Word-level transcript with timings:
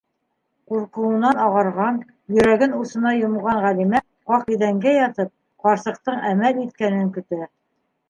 Ҡурҡыуынан 0.69 1.41
ағарған, 1.47 1.99
йөрәген 2.37 2.73
усына 2.79 3.13
йомған 3.19 3.63
Ғәлимә 3.67 4.03
ҡаҡ 4.33 4.53
иҙәнгә 4.57 4.97
ятып, 4.99 5.33
ҡарсыҡтың 5.69 6.23
әмәл 6.35 6.63
иткәнен 6.69 7.17
көтә. 7.19 7.45